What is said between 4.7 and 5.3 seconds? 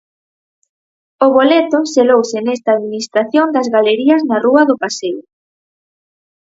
Paseo.